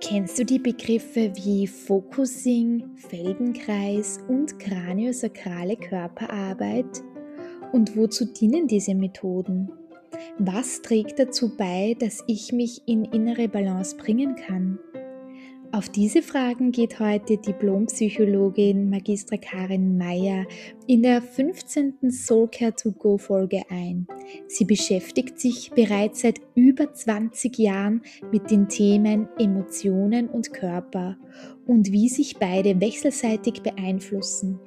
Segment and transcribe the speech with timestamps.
[0.00, 7.04] Kennst du die Begriffe wie Focusing, Feldenkreis und kraniosakrale Körperarbeit?
[7.72, 9.70] Und wozu dienen diese Methoden?
[10.38, 14.80] Was trägt dazu bei, dass ich mich in innere Balance bringen kann?
[15.74, 20.44] Auf diese Fragen geht heute Diplompsychologin Magistra Karin Meyer
[20.86, 22.10] in der 15.
[22.10, 24.06] Soulcare to Go Folge ein.
[24.48, 31.16] Sie beschäftigt sich bereits seit über 20 Jahren mit den Themen Emotionen und Körper
[31.66, 34.60] und wie sich beide wechselseitig beeinflussen.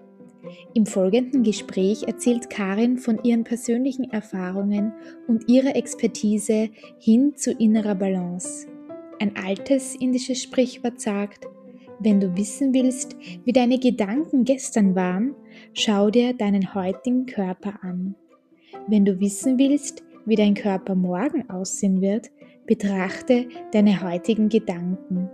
[0.73, 4.91] Im folgenden Gespräch erzählt Karin von ihren persönlichen Erfahrungen
[5.27, 8.65] und ihrer Expertise hin zu innerer Balance.
[9.19, 11.47] Ein altes indisches Sprichwort sagt,
[11.99, 13.15] wenn du wissen willst,
[13.45, 15.33] wie deine Gedanken gestern waren,
[15.73, 18.15] schau dir deinen heutigen Körper an.
[18.87, 22.31] Wenn du wissen willst, wie dein Körper morgen aussehen wird,
[22.65, 25.29] betrachte deine heutigen Gedanken.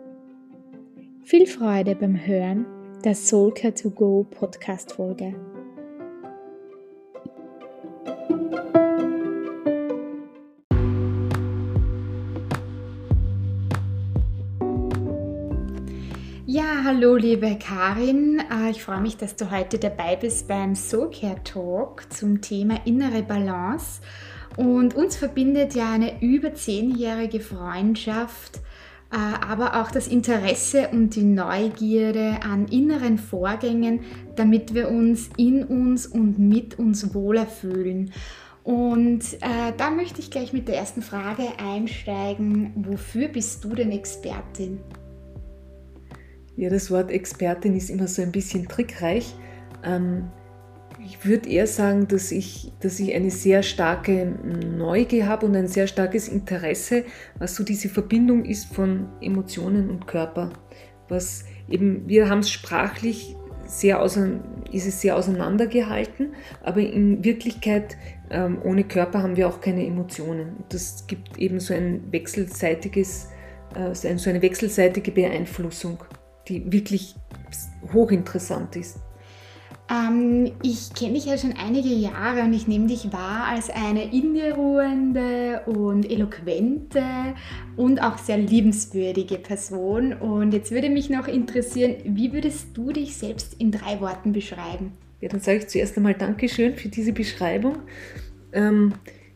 [1.24, 2.66] Viel Freude beim Hören
[3.04, 5.34] der Soulcare to Go Podcast Folge.
[16.54, 18.42] Ja, hallo liebe Karin.
[18.52, 23.24] Äh, ich freue mich, dass du heute dabei bist beim Soulcare Talk zum Thema innere
[23.24, 24.02] Balance.
[24.58, 28.58] Und uns verbindet ja eine über zehnjährige Freundschaft,
[29.14, 34.02] äh, aber auch das Interesse und die Neugierde an inneren Vorgängen,
[34.36, 38.12] damit wir uns in uns und mit uns wohler fühlen.
[38.66, 42.74] Und äh, da möchte ich gleich mit der ersten Frage einsteigen.
[42.76, 44.82] Wofür bist du denn Expertin?
[46.58, 49.36] Ja, das Wort Expertin ist immer so ein bisschen trickreich.
[49.84, 50.30] Ähm,
[51.04, 55.68] ich würde eher sagen, dass ich, dass ich eine sehr starke Neugier habe und ein
[55.68, 57.06] sehr starkes Interesse,
[57.40, 60.52] was so diese Verbindung ist von Emotionen und Körper.
[61.08, 63.36] Was eben, wir haben es sprachlich
[63.66, 64.18] sehr ist
[64.86, 67.96] es sehr auseinandergehalten, aber in Wirklichkeit
[68.30, 70.58] ähm, ohne Körper haben wir auch keine Emotionen.
[70.68, 73.30] Das gibt eben so ein wechselseitiges,
[73.76, 76.04] äh, so eine wechselseitige Beeinflussung
[76.52, 77.16] die wirklich
[77.94, 79.00] hochinteressant ist.
[79.92, 84.12] Ähm, ich kenne dich ja schon einige Jahre und ich nehme dich wahr als eine
[84.12, 87.04] in dir ruhende und eloquente
[87.76, 90.14] und auch sehr liebenswürdige Person.
[90.14, 94.94] Und jetzt würde mich noch interessieren, wie würdest du dich selbst in drei Worten beschreiben?
[95.20, 97.78] Ja, dann sage ich zuerst einmal Dankeschön für diese Beschreibung.
[98.54, 98.94] Ähm,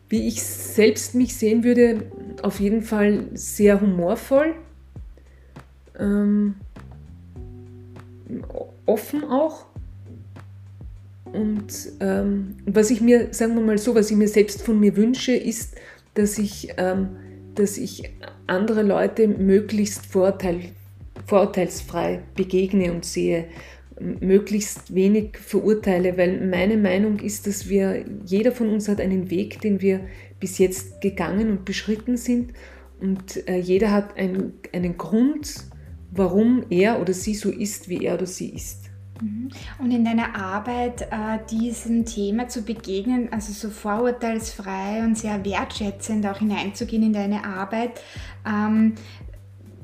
[0.08, 2.10] wie ich selbst mich sehen würde,
[2.42, 4.54] auf jeden Fall sehr humorvoll.
[5.98, 6.54] Ähm,
[8.86, 9.66] offen auch.
[11.24, 14.96] Und ähm, was ich mir, sagen wir mal so, was ich mir selbst von mir
[14.96, 15.74] wünsche, ist,
[16.14, 17.16] dass ich, ähm,
[17.54, 18.10] dass ich
[18.46, 20.60] andere Leute möglichst vorurteil,
[21.26, 23.46] vorurteilsfrei begegne und sehe,
[23.98, 29.60] möglichst wenig verurteile, weil meine Meinung ist, dass wir, jeder von uns hat einen Weg,
[29.62, 30.00] den wir
[30.38, 32.52] bis jetzt gegangen und beschritten sind
[33.00, 35.54] und äh, jeder hat ein, einen Grund,
[36.16, 38.86] warum er oder sie so ist, wie er oder sie ist.
[39.20, 39.48] Mhm.
[39.78, 46.26] Und in deiner Arbeit äh, diesem Thema zu begegnen, also so vorurteilsfrei und sehr wertschätzend
[46.26, 48.00] auch hineinzugehen in deine Arbeit,
[48.46, 48.94] ähm,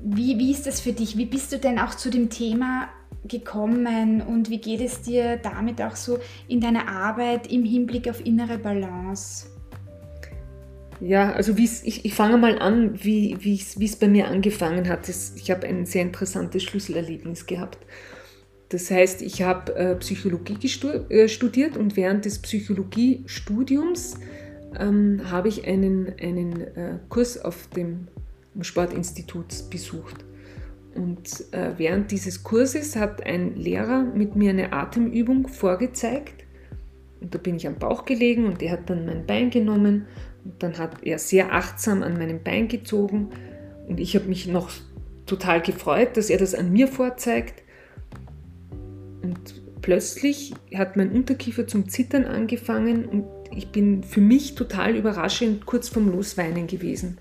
[0.04, 1.16] wie, wie ist das für dich?
[1.16, 2.88] Wie bist du denn auch zu dem Thema
[3.24, 8.24] gekommen und wie geht es dir damit auch so in deiner Arbeit im Hinblick auf
[8.24, 9.46] innere Balance?
[11.02, 15.08] Ja, also ich, ich fange mal an, wie es bei mir angefangen hat.
[15.08, 17.78] Das, ich habe ein sehr interessantes Schlüsselerlebnis gehabt.
[18.68, 20.56] Das heißt, ich habe äh, Psychologie
[21.08, 24.14] äh, studiert und während des Psychologiestudiums
[24.78, 28.06] ähm, habe ich einen, einen äh, Kurs auf dem
[28.60, 30.24] Sportinstitut besucht.
[30.94, 36.44] Und äh, während dieses Kurses hat ein Lehrer mit mir eine Atemübung vorgezeigt.
[37.20, 40.06] Und da bin ich am Bauch gelegen und er hat dann mein Bein genommen
[40.58, 43.30] dann hat er sehr achtsam an meinem Bein gezogen
[43.88, 44.70] und ich habe mich noch
[45.26, 47.62] total gefreut, dass er das an mir vorzeigt.
[49.22, 53.24] Und plötzlich hat mein Unterkiefer zum Zittern angefangen und
[53.54, 57.18] ich bin für mich total überraschend kurz vorm Losweinen gewesen.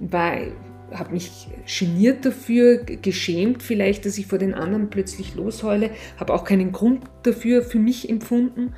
[0.00, 0.52] Weil
[0.92, 6.44] habe mich geniert dafür, geschämt vielleicht, dass ich vor den anderen plötzlich losheule, habe auch
[6.44, 8.74] keinen Grund dafür für mich empfunden und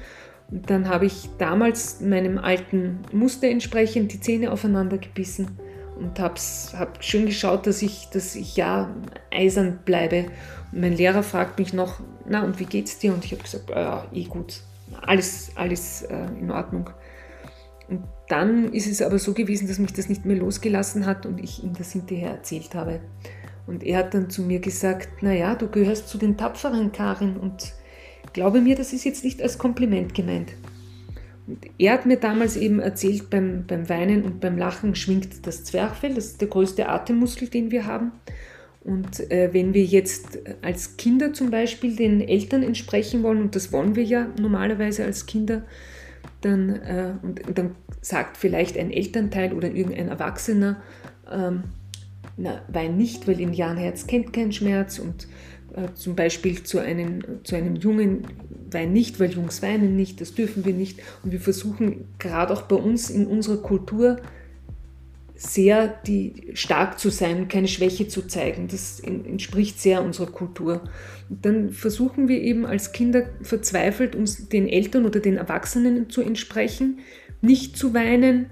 [0.62, 5.58] dann habe ich damals meinem alten Muster entsprechend die Zähne aufeinander gebissen
[5.98, 6.40] und habe
[6.78, 8.94] hab schön geschaut, dass ich, dass ich ja
[9.32, 10.26] eisern bleibe.
[10.72, 13.12] Und mein Lehrer fragt mich noch, na und wie geht's dir?
[13.12, 14.60] Und ich habe gesagt, ja, eh gut,
[15.02, 16.90] alles, alles äh, in Ordnung.
[17.88, 21.42] Und dann ist es aber so gewesen, dass mich das nicht mehr losgelassen hat und
[21.42, 23.00] ich ihm das hinterher erzählt habe.
[23.66, 27.74] Und er hat dann zu mir gesagt, naja, du gehörst zu den Tapferen, Karin, und
[28.34, 30.52] glaube mir, das ist jetzt nicht als Kompliment gemeint.
[31.46, 35.64] Und er hat mir damals eben erzählt, beim, beim Weinen und beim Lachen schwingt das
[35.64, 38.12] Zwerchfell, das ist der größte Atemmuskel, den wir haben.
[38.82, 43.72] Und äh, wenn wir jetzt als Kinder zum Beispiel den Eltern entsprechen wollen, und das
[43.72, 45.62] wollen wir ja normalerweise als Kinder,
[46.42, 50.82] dann, äh, und, dann sagt vielleicht ein Elternteil oder irgendein Erwachsener,
[51.30, 51.64] ähm,
[52.36, 55.28] na, wein nicht, weil in Herz kennt keinen Schmerz und
[55.94, 58.26] zum Beispiel zu einem, zu einem Jungen,
[58.70, 61.00] wein nicht, weil Jungs weinen nicht, das dürfen wir nicht.
[61.22, 64.18] Und wir versuchen gerade auch bei uns in unserer Kultur
[65.36, 68.68] sehr die, stark zu sein keine Schwäche zu zeigen.
[68.68, 70.82] Das entspricht sehr unserer Kultur.
[71.28, 76.22] Und dann versuchen wir eben als Kinder verzweifelt, uns den Eltern oder den Erwachsenen zu
[76.22, 77.00] entsprechen,
[77.40, 78.46] nicht zu weinen,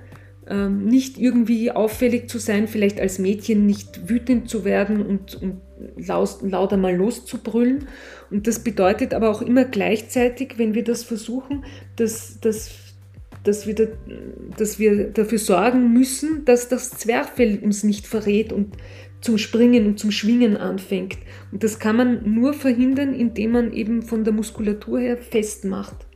[0.48, 5.60] ähm, nicht irgendwie auffällig zu sein, vielleicht als Mädchen nicht wütend zu werden und, und
[5.96, 7.88] lauter mal loszubrüllen.
[8.30, 11.64] Und das bedeutet aber auch immer gleichzeitig, wenn wir das versuchen,
[11.96, 12.70] dass, dass
[13.44, 13.84] dass wir, da,
[14.56, 18.76] dass wir dafür sorgen müssen, dass das Zwerchfell uns nicht verrät und
[19.20, 21.18] zum Springen und zum Schwingen anfängt.
[21.50, 26.06] Und das kann man nur verhindern, indem man eben von der Muskulatur her festmacht.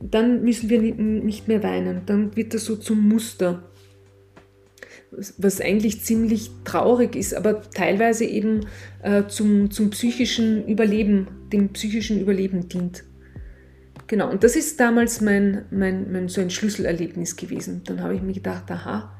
[0.00, 3.70] Dann müssen wir nicht mehr weinen, dann wird das so zum Muster.
[5.38, 8.66] Was eigentlich ziemlich traurig ist, aber teilweise eben
[9.02, 13.04] äh, zum, zum psychischen Überleben, dem psychischen Überleben dient.
[14.08, 17.82] Genau, und das ist damals mein, mein, mein so ein Schlüsselerlebnis gewesen.
[17.86, 19.16] Dann habe ich mir gedacht, aha,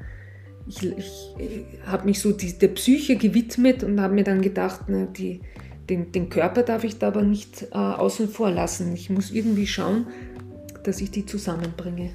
[0.68, 5.06] ich, ich, habe mich so die, der Psyche gewidmet und habe mir dann gedacht, na,
[5.06, 5.40] die,
[5.88, 8.92] den, den Körper darf ich da aber nicht äh, außen vor lassen.
[8.94, 10.06] Ich muss irgendwie schauen,
[10.84, 12.10] dass ich die zusammenbringe.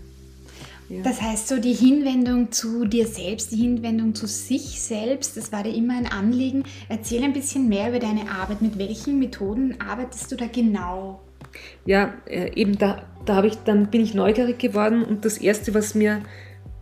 [0.92, 1.04] Ja.
[1.04, 5.64] Das heißt, so die Hinwendung zu dir selbst, die Hinwendung zu sich selbst, das war
[5.64, 6.64] dir immer ein Anliegen.
[6.90, 8.62] Erzähl ein bisschen mehr über deine Arbeit.
[8.62, 11.22] Mit welchen Methoden arbeitest du da genau?
[11.86, 15.74] ja, äh, eben da, da habe ich, dann bin ich neugierig geworden und das erste,
[15.74, 16.22] was mir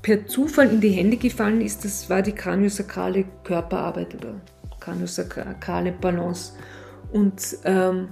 [0.02, 4.42] per Zufall in die Hände gefallen ist, das war die kraniosakrale Körperarbeit oder
[4.80, 6.54] kraniosakrale Balance.
[7.12, 8.10] Und ähm,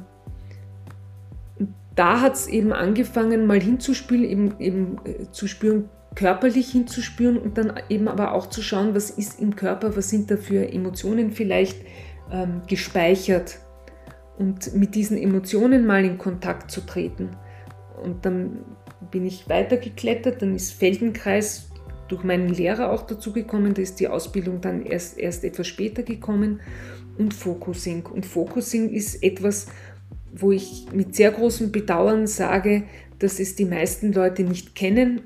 [1.97, 7.57] da hat es eben angefangen, mal hinzuspüren, eben, eben äh, zu spüren, körperlich hinzuspüren und
[7.57, 11.31] dann eben aber auch zu schauen, was ist im Körper, was sind da für Emotionen
[11.31, 11.77] vielleicht
[12.31, 13.59] ähm, gespeichert
[14.37, 17.35] und mit diesen Emotionen mal in Kontakt zu treten.
[18.01, 18.59] Und dann
[19.11, 21.71] bin ich weitergeklettert, dann ist Feldenkreis
[22.07, 26.03] durch meinen Lehrer auch dazu gekommen, da ist die Ausbildung dann erst, erst etwas später
[26.03, 26.61] gekommen
[27.17, 28.05] und Focusing.
[28.05, 29.67] Und Focusing ist etwas,
[30.33, 32.83] wo ich mit sehr großem Bedauern sage,
[33.19, 35.21] dass es die meisten Leute nicht kennen.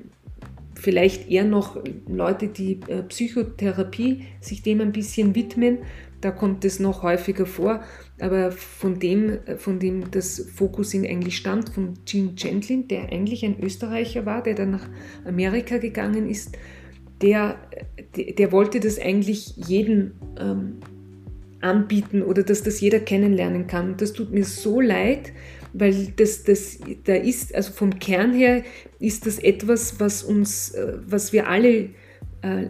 [0.74, 5.78] Vielleicht eher noch Leute, die äh, Psychotherapie sich dem ein bisschen widmen.
[6.20, 7.82] Da kommt es noch häufiger vor.
[8.20, 13.60] Aber von dem, von dem das Focusing eigentlich stammt, von Gene Gentlin, der eigentlich ein
[13.60, 14.88] Österreicher war, der dann nach
[15.24, 16.56] Amerika gegangen ist,
[17.20, 17.56] der,
[18.16, 20.80] der, der wollte das eigentlich jedem ähm,
[21.62, 23.96] anbieten oder dass das jeder kennenlernen kann.
[23.96, 25.32] Das tut mir so leid,
[25.72, 28.62] weil das, das da ist, also vom Kern her
[28.98, 31.90] ist das etwas, was uns, äh, was wir alle
[32.42, 32.66] äh,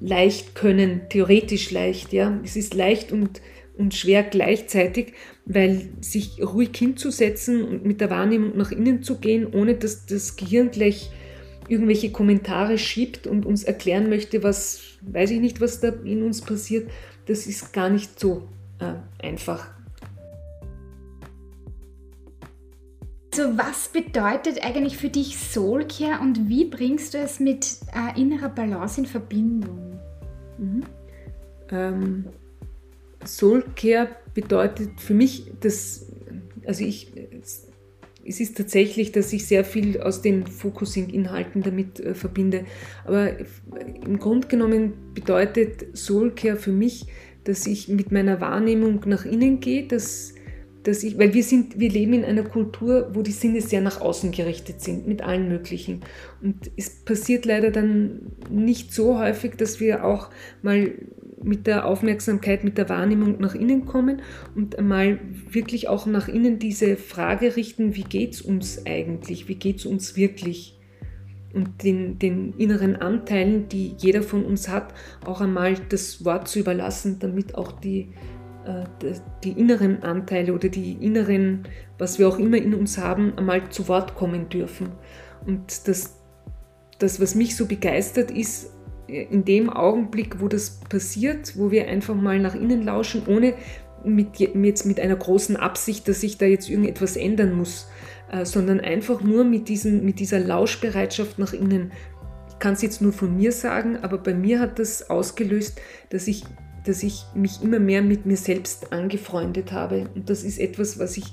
[0.00, 2.40] leicht können, theoretisch leicht, ja.
[2.44, 3.40] Es ist leicht und
[3.76, 9.46] und schwer gleichzeitig, weil sich ruhig hinzusetzen und mit der Wahrnehmung nach innen zu gehen,
[9.52, 11.10] ohne dass das Gehirn gleich
[11.68, 16.42] irgendwelche Kommentare schiebt und uns erklären möchte, was, weiß ich nicht, was da in uns
[16.42, 16.90] passiert,
[17.26, 18.48] das ist gar nicht so
[18.78, 19.68] äh, einfach.
[23.32, 28.50] Also was bedeutet eigentlich für dich Soulcare und wie bringst du es mit äh, innerer
[28.50, 29.98] Balance in Verbindung?
[30.58, 30.82] Mhm.
[31.70, 32.24] Ähm,
[33.24, 36.06] Soulcare bedeutet für mich, dass,
[36.66, 37.10] also ich,
[38.24, 42.64] es ist tatsächlich, dass ich sehr viel aus den Focusing-Inhalten damit äh, verbinde.
[43.04, 43.30] Aber
[44.04, 47.06] im Grunde genommen bedeutet Soulcare für mich,
[47.44, 50.34] dass ich mit meiner Wahrnehmung nach innen gehe, dass,
[50.84, 54.00] dass ich, weil wir sind, wir leben in einer Kultur, wo die Sinne sehr nach
[54.00, 56.02] außen gerichtet sind, mit allen möglichen.
[56.40, 60.30] Und es passiert leider dann nicht so häufig, dass wir auch
[60.62, 60.92] mal
[61.42, 64.22] mit der Aufmerksamkeit, mit der Wahrnehmung nach innen kommen
[64.54, 65.18] und einmal
[65.50, 69.86] wirklich auch nach innen diese Frage richten, wie geht es uns eigentlich, wie geht es
[69.86, 70.78] uns wirklich?
[71.54, 74.94] Und den, den inneren Anteilen, die jeder von uns hat,
[75.26, 78.08] auch einmal das Wort zu überlassen, damit auch die,
[78.64, 78.84] äh,
[79.44, 81.64] die inneren Anteile oder die inneren,
[81.98, 84.92] was wir auch immer in uns haben, einmal zu Wort kommen dürfen.
[85.44, 86.22] Und das
[87.02, 88.70] das, was mich so begeistert, ist
[89.06, 93.54] in dem Augenblick, wo das passiert, wo wir einfach mal nach innen lauschen, ohne
[94.04, 97.88] mit, jetzt mit einer großen Absicht, dass sich da jetzt irgendetwas ändern muss,
[98.30, 101.92] äh, sondern einfach nur mit, diesen, mit dieser Lauschbereitschaft nach innen.
[102.48, 105.80] Ich kann es jetzt nur von mir sagen, aber bei mir hat das ausgelöst,
[106.10, 106.44] dass ich,
[106.84, 110.08] dass ich mich immer mehr mit mir selbst angefreundet habe.
[110.14, 111.24] Und das ist etwas, was ich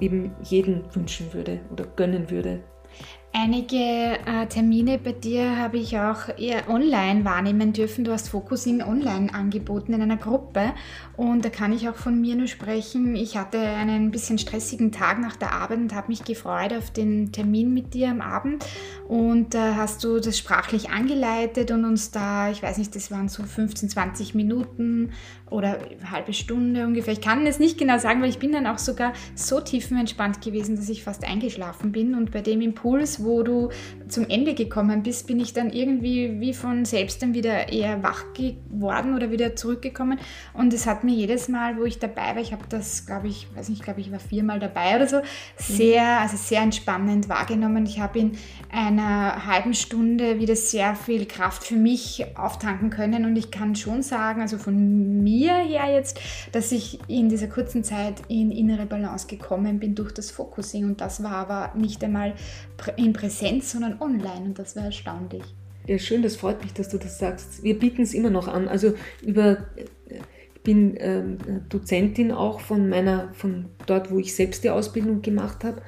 [0.00, 2.60] eben jeden wünschen würde oder gönnen würde.
[3.32, 8.02] Einige äh, Termine bei dir habe ich auch eher online wahrnehmen dürfen.
[8.02, 10.72] Du hast Focusing online angeboten in einer Gruppe
[11.16, 13.14] und da kann ich auch von mir nur sprechen.
[13.14, 17.30] Ich hatte einen bisschen stressigen Tag nach der Arbeit und habe mich gefreut auf den
[17.30, 18.64] Termin mit dir am Abend
[19.06, 23.12] und da äh, hast du das sprachlich angeleitet und uns da, ich weiß nicht, das
[23.12, 25.12] waren so 15, 20 Minuten
[25.50, 27.12] oder eine halbe Stunde ungefähr.
[27.12, 30.76] Ich kann es nicht genau sagen, weil ich bin dann auch sogar so tiefenentspannt gewesen,
[30.76, 33.70] dass ich fast eingeschlafen bin und bei dem Impuls wo du
[34.08, 38.24] zum Ende gekommen bist, bin ich dann irgendwie wie von selbst dann wieder eher wach
[38.34, 40.18] geworden oder wieder zurückgekommen.
[40.52, 43.46] Und es hat mir jedes Mal, wo ich dabei war, ich habe das, glaube ich,
[43.54, 45.20] weiß nicht, glaube ich war viermal dabei oder so,
[45.56, 47.86] sehr, also sehr entspannend wahrgenommen.
[47.86, 48.32] Ich habe in
[48.70, 54.02] einer halben Stunde wieder sehr viel Kraft für mich auftanken können und ich kann schon
[54.02, 56.20] sagen, also von mir her jetzt,
[56.52, 61.00] dass ich in dieser kurzen Zeit in innere Balance gekommen bin durch das Focusing und
[61.00, 62.34] das war aber nicht einmal
[63.10, 65.42] in Präsenz, sondern online und das war erstaunlich.
[65.86, 67.62] Ja, schön, das freut mich, dass du das sagst.
[67.62, 68.68] Wir bieten es immer noch an.
[68.68, 69.66] Also über
[70.54, 71.38] ich bin ähm,
[71.70, 75.80] Dozentin auch von meiner, von dort, wo ich selbst die Ausbildung gemacht habe,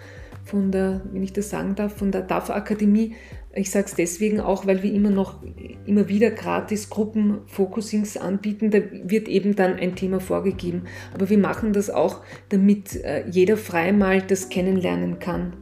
[0.44, 3.14] von der, wenn ich das sagen darf, von der DAF Akademie.
[3.54, 5.42] Ich sage es deswegen auch, weil wir immer noch
[5.84, 8.70] immer wieder gratis Gruppenfocusings anbieten.
[8.70, 10.84] Da wird eben dann ein Thema vorgegeben.
[11.12, 15.52] Aber wir machen das auch, damit äh, jeder frei mal das kennenlernen kann.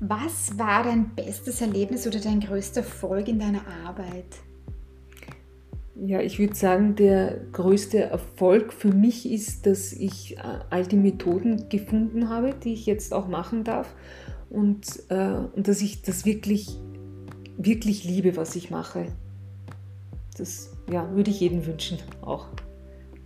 [0.00, 4.26] Was war dein bestes Erlebnis oder dein größter Erfolg in deiner Arbeit?
[5.96, 10.96] Ja, ich würde sagen, der größte Erfolg für mich ist, dass ich äh, all die
[10.96, 13.92] Methoden gefunden habe, die ich jetzt auch machen darf
[14.48, 16.68] und, äh, und dass ich das wirklich,
[17.56, 19.06] wirklich liebe, was ich mache.
[20.36, 22.46] Das ja, würde ich jedem wünschen auch.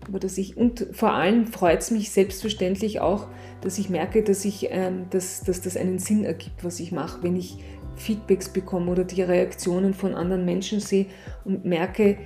[0.09, 3.29] Aber dass ich, und vor allem freut es mich selbstverständlich auch,
[3.61, 7.23] dass ich merke, dass, ich, ähm, dass, dass das einen Sinn ergibt, was ich mache,
[7.23, 7.59] wenn ich
[7.97, 11.07] Feedbacks bekomme oder die Reaktionen von anderen Menschen sehe
[11.45, 12.19] und merke,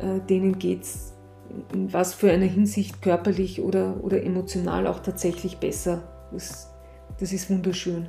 [0.00, 1.14] äh, denen geht es
[1.72, 6.02] in was für einer Hinsicht körperlich oder, oder emotional auch tatsächlich besser.
[6.32, 6.72] Das,
[7.18, 8.08] das ist wunderschön.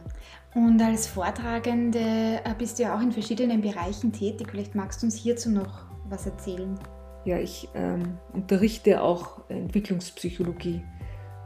[0.54, 4.48] Und als Vortragende äh, bist du ja auch in verschiedenen Bereichen tätig.
[4.52, 6.78] Vielleicht magst du uns hierzu noch was erzählen.
[7.24, 10.82] Ja, ich ähm, unterrichte auch Entwicklungspsychologie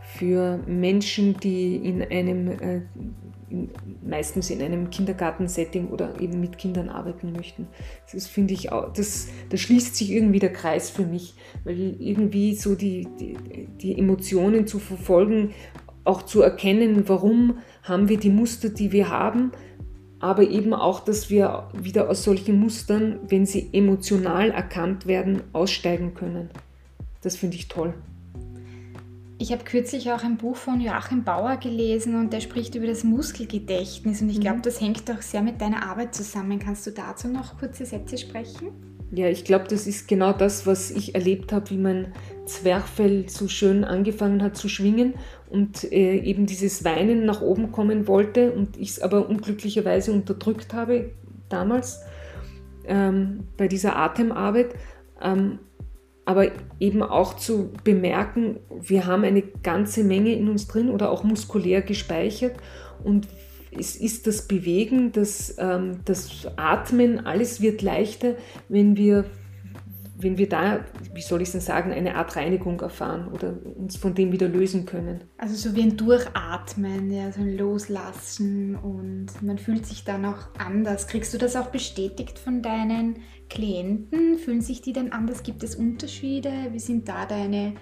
[0.05, 2.81] für Menschen, die in einem, äh,
[3.49, 3.69] in,
[4.07, 7.67] meistens in einem Kindergartensetting oder eben mit Kindern arbeiten möchten.
[8.13, 12.55] Das finde ich auch, das, da schließt sich irgendwie der Kreis für mich, weil irgendwie
[12.55, 13.37] so die, die,
[13.81, 15.53] die Emotionen zu verfolgen,
[16.05, 19.51] auch zu erkennen, warum haben wir die Muster, die wir haben,
[20.25, 26.15] aber eben auch, dass wir wieder aus solchen Mustern, wenn sie emotional erkannt werden, aussteigen
[26.15, 26.49] können.
[27.21, 27.93] Das finde ich toll.
[29.37, 33.03] Ich habe kürzlich auch ein Buch von Joachim Bauer gelesen und der spricht über das
[33.03, 34.61] Muskelgedächtnis und ich glaube, mhm.
[34.63, 36.57] das hängt auch sehr mit deiner Arbeit zusammen.
[36.57, 38.94] Kannst du dazu noch kurze Sätze sprechen?
[39.11, 42.13] Ja, ich glaube, das ist genau das, was ich erlebt habe, wie mein
[42.45, 45.13] Zwerchfell so schön angefangen hat zu schwingen
[45.49, 50.73] und äh, eben dieses Weinen nach oben kommen wollte und ich es aber unglücklicherweise unterdrückt
[50.73, 51.11] habe
[51.49, 52.01] damals
[52.85, 54.75] ähm, bei dieser Atemarbeit.
[55.21, 55.59] Ähm,
[56.25, 56.47] aber
[56.79, 61.83] eben auch zu bemerken, wir haben eine ganze Menge in uns drin oder auch muskulär
[61.83, 62.55] gespeichert
[63.03, 63.27] und
[63.77, 68.35] es ist das Bewegen, das, ähm, das Atmen, alles wird leichter,
[68.69, 69.25] wenn wir,
[70.17, 73.97] wenn wir da, wie soll ich es denn sagen, eine Art Reinigung erfahren oder uns
[73.97, 75.23] von dem wieder lösen können.
[75.37, 80.47] Also so wie ein Durchatmen, ja, so ein Loslassen und man fühlt sich dann auch
[80.57, 81.07] anders.
[81.07, 83.17] Kriegst du das auch bestätigt von deinen
[83.49, 84.37] Klienten?
[84.37, 85.43] Fühlen sich die denn anders?
[85.43, 86.51] Gibt es Unterschiede?
[86.71, 87.73] Wie sind da deine,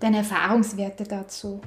[0.00, 1.60] deine Erfahrungswerte dazu?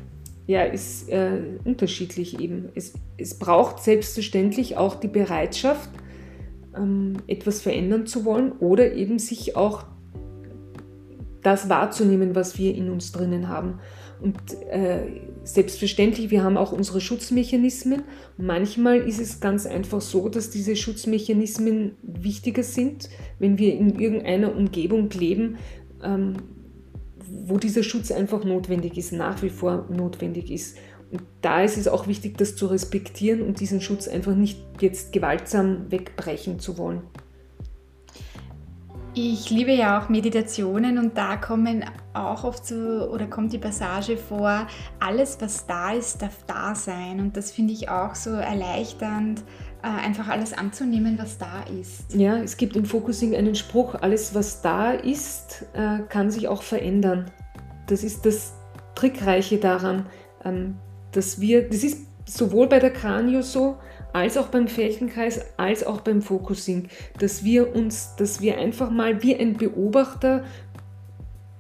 [0.48, 2.70] Ja, ist äh, unterschiedlich eben.
[2.76, 5.90] Es, es braucht selbstverständlich auch die Bereitschaft,
[6.78, 9.86] ähm, etwas verändern zu wollen oder eben sich auch
[11.42, 13.80] das wahrzunehmen, was wir in uns drinnen haben.
[14.22, 14.38] Und
[14.70, 15.02] äh,
[15.44, 18.04] selbstverständlich, wir haben auch unsere Schutzmechanismen.
[18.38, 23.10] manchmal ist es ganz einfach so, dass diese Schutzmechanismen wichtiger sind,
[23.40, 25.58] wenn wir in irgendeiner Umgebung leben,
[26.04, 26.34] ähm,
[27.30, 30.78] wo dieser Schutz einfach notwendig ist, nach wie vor notwendig ist.
[31.12, 35.14] Und da ist es auch wichtig, das zu respektieren und diesen Schutz einfach nicht jetzt
[35.14, 37.04] gewaltsam wegbrechen zu wollen.
[39.18, 42.76] Ich liebe ja auch Meditationen und da kommen auch oft so
[43.10, 44.68] oder kommt die Passage vor,
[45.00, 49.42] alles was da ist, darf da sein und das finde ich auch so erleichternd,
[49.90, 52.14] einfach alles anzunehmen, was da ist.
[52.14, 56.64] Ja, es gibt im Focusing einen Spruch, alles was da ist, äh, kann sich auch
[56.64, 57.32] verändern.
[57.88, 58.54] Das ist das
[58.96, 60.08] Trickreiche daran,
[60.44, 60.76] ähm,
[61.12, 63.78] dass wir, das ist sowohl bei der Kranio so,
[64.14, 66.88] als auch beim Feldenkreis, als auch beim Focusing,
[67.20, 70.46] dass wir uns, dass wir einfach mal wie ein Beobachter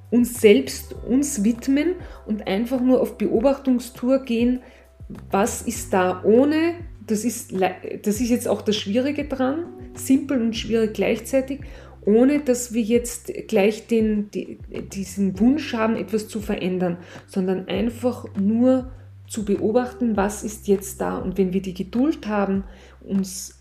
[0.09, 4.61] uns selbst uns widmen und einfach nur auf Beobachtungstour gehen,
[5.29, 6.75] was ist da ohne,
[7.07, 11.61] das ist, das ist jetzt auch das Schwierige dran, simpel und schwierig gleichzeitig,
[12.05, 14.59] ohne dass wir jetzt gleich den, die,
[14.93, 16.97] diesen Wunsch haben, etwas zu verändern,
[17.27, 18.91] sondern einfach nur
[19.27, 21.17] zu beobachten, was ist jetzt da.
[21.17, 22.63] Und wenn wir die Geduld haben,
[23.01, 23.57] uns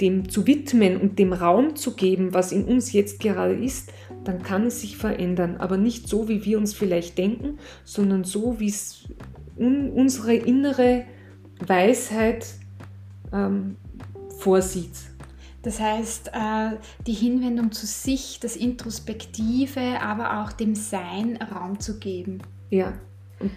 [0.00, 3.92] dem zu widmen und dem Raum zu geben, was in uns jetzt gerade ist,
[4.24, 5.56] dann kann es sich verändern.
[5.58, 9.04] Aber nicht so, wie wir uns vielleicht denken, sondern so, wie es
[9.56, 11.04] un unsere innere
[11.66, 12.46] Weisheit
[13.32, 13.76] ähm,
[14.38, 14.94] vorsieht.
[15.62, 16.76] Das heißt, äh,
[17.06, 22.38] die Hinwendung zu sich, das Introspektive, aber auch dem Sein Raum zu geben.
[22.70, 22.94] Ja,
[23.40, 23.50] und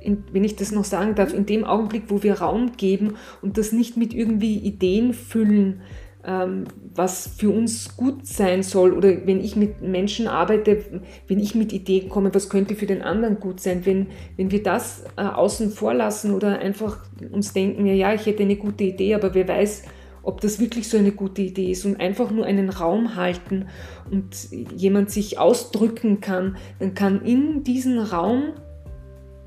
[0.00, 3.58] in, wenn ich das noch sagen darf, in dem Augenblick, wo wir Raum geben und
[3.58, 5.82] das nicht mit irgendwie Ideen füllen,
[6.28, 11.72] was für uns gut sein soll, oder wenn ich mit Menschen arbeite, wenn ich mit
[11.72, 15.70] Ideen komme, was könnte für den anderen gut sein, wenn, wenn wir das äh, außen
[15.70, 19.46] vor lassen oder einfach uns denken, ja, ja, ich hätte eine gute Idee, aber wer
[19.46, 19.84] weiß,
[20.24, 23.66] ob das wirklich so eine gute Idee ist und einfach nur einen Raum halten
[24.10, 24.34] und
[24.74, 28.54] jemand sich ausdrücken kann, dann kann in diesen Raum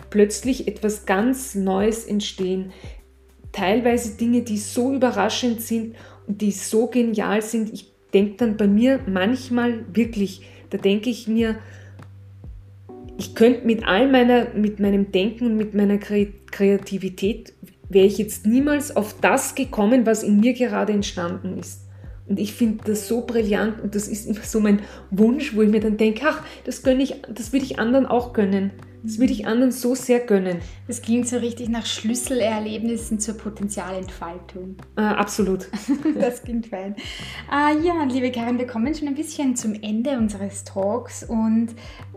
[0.10, 2.72] plötzlich etwas ganz Neues entstehen.
[3.52, 5.96] Teilweise Dinge, die so überraschend sind
[6.30, 7.74] die so genial sind.
[7.74, 11.56] Ich denke dann bei mir manchmal wirklich, da denke ich mir,
[13.18, 17.54] ich könnte mit all meiner, mit meinem Denken und mit meiner Kreativität,
[17.90, 21.82] wäre ich jetzt niemals auf das gekommen, was in mir gerade entstanden ist.
[22.28, 25.70] Und ich finde das so brillant und das ist immer so mein Wunsch, wo ich
[25.70, 28.72] mir dann denke, ach, das ich, das würde ich anderen auch gönnen.
[29.04, 30.60] Das würde ich anderen so sehr gönnen.
[30.88, 34.76] Das klingt so richtig nach Schlüsselerlebnissen zur Potenzialentfaltung.
[34.98, 35.70] Äh, absolut.
[36.20, 36.96] das klingt fein.
[37.50, 41.70] Äh, ja, liebe Karin, wir kommen schon ein bisschen zum Ende unseres Talks und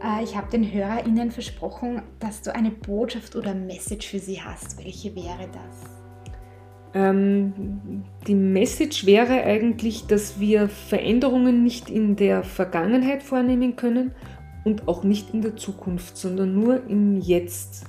[0.03, 4.79] äh, ich habe den HörerInnen versprochen, dass du eine Botschaft oder Message für sie hast.
[4.79, 6.03] Welche wäre das?
[6.95, 14.13] Ähm, die Message wäre eigentlich, dass wir Veränderungen nicht in der Vergangenheit vornehmen können
[14.65, 17.85] und auch nicht in der Zukunft, sondern nur im Jetzt.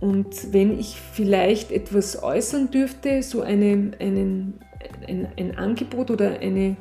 [0.00, 4.60] Und wenn ich vielleicht etwas äußern dürfte, so eine, einen,
[5.06, 6.76] ein, ein Angebot oder eine,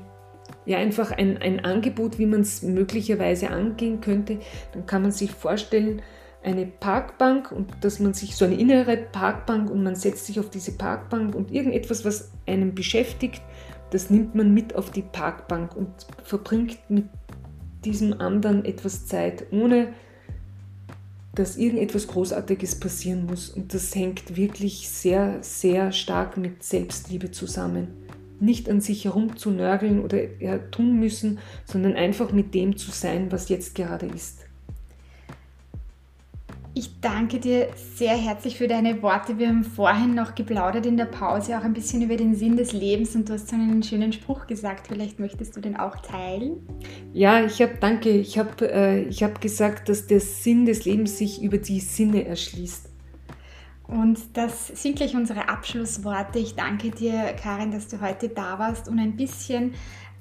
[0.65, 4.39] ja einfach ein, ein Angebot, wie man es möglicherweise angehen könnte,
[4.71, 6.01] dann kann man sich vorstellen,
[6.41, 10.49] eine Parkbank und dass man sich so eine innere Parkbank und man setzt sich auf
[10.49, 13.41] diese Parkbank und irgendetwas, was einen beschäftigt,
[13.91, 15.89] das nimmt man mit auf die Parkbank und
[16.23, 17.05] verbringt mit
[17.85, 19.89] diesem anderen etwas Zeit, ohne
[21.35, 23.49] dass irgendetwas Großartiges passieren muss.
[23.49, 27.87] Und das hängt wirklich sehr, sehr stark mit Selbstliebe zusammen.
[28.39, 33.75] Nicht an sich herumzunörgeln oder tun müssen, sondern einfach mit dem zu sein, was jetzt
[33.75, 34.48] gerade ist.
[36.75, 39.37] Ich danke dir sehr herzlich für deine Worte.
[39.37, 42.73] Wir haben vorhin noch geplaudert in der Pause auch ein bisschen über den Sinn des
[42.73, 44.87] Lebens und du hast so einen schönen Spruch gesagt.
[44.87, 46.57] Vielleicht möchtest du den auch teilen?
[47.11, 48.09] Ja, ich habe, danke.
[48.09, 52.87] Ich habe äh, hab gesagt, dass der Sinn des Lebens sich über die Sinne erschließt.
[53.87, 56.37] Und das sind gleich unsere Abschlussworte.
[56.37, 59.73] Ich danke dir, Karin, dass du heute da warst und ein bisschen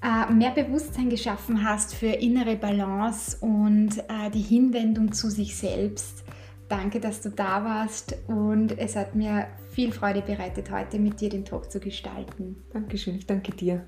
[0.02, 6.24] äh, mehr Bewusstsein geschaffen hast für innere Balance und äh, die Hinwendung zu sich selbst.
[6.68, 11.30] Danke, dass du da warst und es hat mir viel Freude bereitet, heute mit dir
[11.30, 12.62] den Talk zu gestalten.
[12.72, 13.86] Dankeschön, ich danke dir.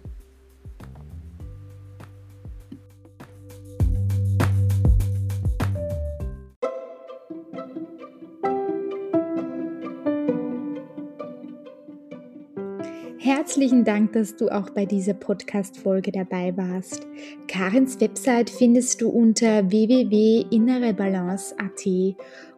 [13.51, 17.09] Herzlichen Dank, dass du auch bei dieser Podcast-Folge dabei warst.
[17.49, 21.85] Karens Website findest du unter www.innerebalance.at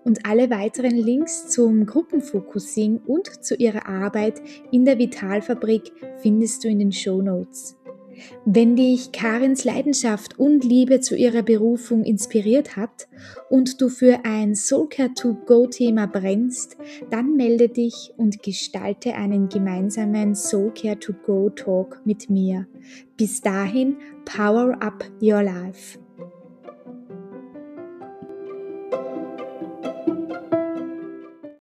[0.04, 6.68] und alle weiteren Links zum Gruppenfocusing und zu ihrer Arbeit in der Vitalfabrik findest du
[6.68, 7.81] in den Show Notes.
[8.44, 13.08] Wenn dich Karins Leidenschaft und Liebe zu ihrer Berufung inspiriert hat
[13.50, 16.76] und du für ein Soulcare to Go Thema brennst,
[17.10, 22.66] dann melde dich und gestalte einen gemeinsamen Soulcare to Go Talk mit mir.
[23.16, 25.98] Bis dahin, power up your life.